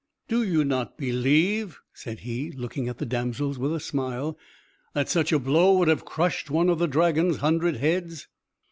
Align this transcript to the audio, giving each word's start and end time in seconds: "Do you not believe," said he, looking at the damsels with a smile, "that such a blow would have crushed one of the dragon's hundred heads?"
"Do 0.27 0.41
you 0.41 0.65
not 0.65 0.97
believe," 0.97 1.79
said 1.93 2.21
he, 2.21 2.49
looking 2.53 2.87
at 2.89 2.97
the 2.97 3.05
damsels 3.05 3.59
with 3.59 3.71
a 3.71 3.79
smile, 3.79 4.35
"that 4.95 5.09
such 5.09 5.31
a 5.31 5.37
blow 5.37 5.77
would 5.77 5.89
have 5.89 6.05
crushed 6.05 6.49
one 6.49 6.69
of 6.69 6.79
the 6.79 6.87
dragon's 6.87 7.37
hundred 7.37 7.75
heads?" 7.75 8.27